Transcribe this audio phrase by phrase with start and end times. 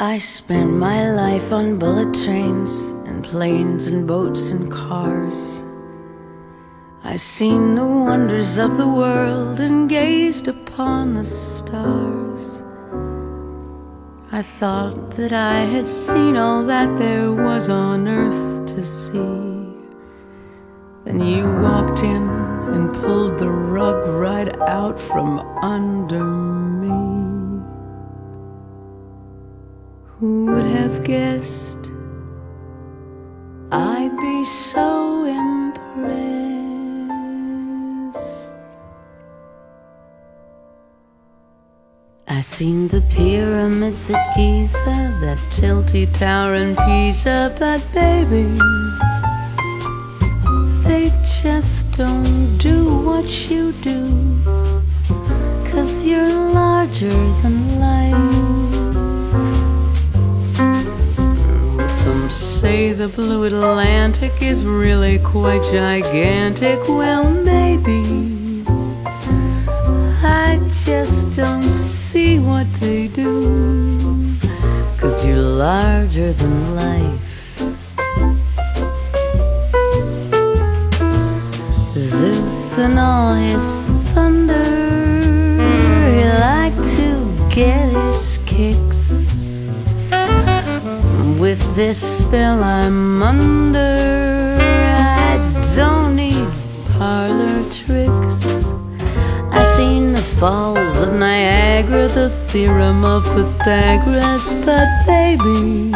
[0.00, 5.64] I spent my life on bullet trains and planes and boats and cars.
[7.02, 12.62] I've seen the wonders of the world and gazed upon the stars.
[14.30, 19.66] I thought that I had seen all that there was on earth to see.
[21.06, 22.28] Then you walked in
[22.72, 27.07] and pulled the rug right out from under me.
[30.20, 31.92] Who would have guessed
[33.70, 35.78] I'd be so impressed?
[42.26, 48.58] I seen the pyramids at Giza, that tilty tower in Pisa, but baby,
[50.82, 54.02] they just don't do what you do.
[55.70, 57.08] Cause you're larger
[57.42, 58.37] than life.
[62.60, 66.80] Say the blue Atlantic is really quite gigantic.
[66.88, 68.64] Well, maybe.
[70.24, 74.34] I just don't see what they do.
[74.98, 77.58] Cause you're larger than life.
[81.94, 83.87] Zeus and all his
[91.78, 95.38] this spell I'm under, I
[95.76, 96.44] don't need
[96.98, 98.64] parlor tricks.
[99.52, 105.92] I seen the falls of Niagara, the theorem of Pythagoras, but baby,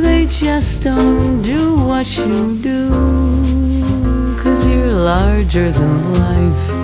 [0.00, 2.88] they just don't do what you do,
[4.42, 6.79] cause you're larger than life.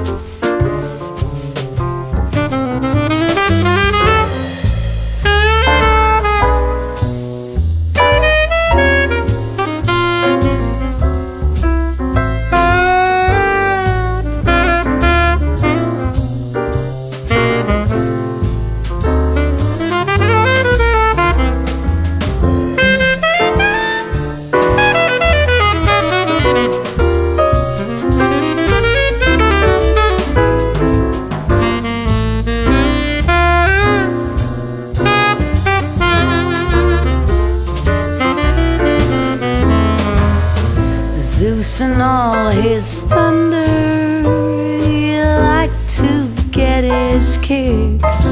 [41.69, 43.67] And all his thunder,
[44.79, 48.25] he like to get his kicks.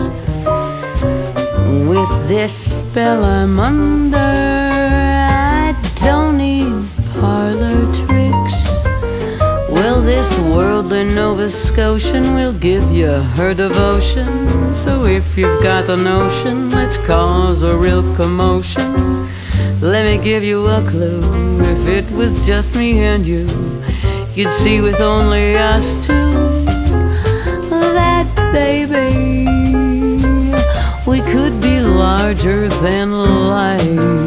[1.91, 6.87] With this spell I'm under, I don't need
[7.21, 8.81] parlor tricks.
[9.69, 14.49] Well, this worldly Nova Scotian will give you her devotion.
[14.75, 19.28] So if you've got the notion, let's cause a real commotion.
[19.84, 21.21] Let me give you a clue.
[21.61, 23.47] If it was just me and you,
[24.33, 26.65] you'd see with only us two
[27.69, 29.45] that, baby,
[31.06, 34.24] we could be larger than life.